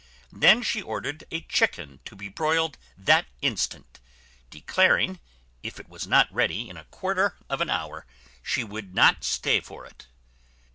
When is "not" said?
6.07-6.27, 8.95-9.23